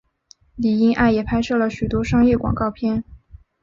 [0.55, 3.03] 李英爱也拍摄了很多商业广告片。